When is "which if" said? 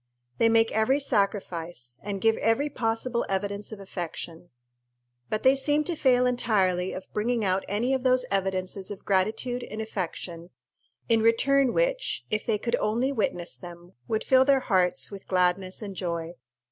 11.71-12.47